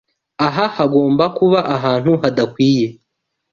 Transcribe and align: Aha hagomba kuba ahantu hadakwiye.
Aha 0.45 0.65
hagomba 0.75 1.23
kuba 1.37 1.59
ahantu 1.75 2.11
hadakwiye. 2.21 2.87